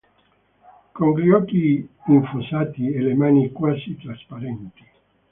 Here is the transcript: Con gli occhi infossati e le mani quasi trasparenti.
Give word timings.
Con 0.93 1.19
gli 1.19 1.29
occhi 1.29 1.87
infossati 2.07 2.91
e 2.91 3.03
le 3.03 3.13
mani 3.13 3.51
quasi 3.51 3.95
trasparenti. 3.97 4.83